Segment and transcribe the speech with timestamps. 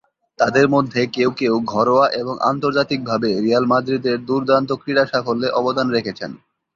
[0.39, 6.31] তাদের মধ্যে কেউ কেউ ঘরোয়া এবং আন্তর্জাতিকভাবে রিয়াল মাদ্রিদের দুর্দান্ত ক্রীড়া সাফল্যে অবদান রেখেছেন।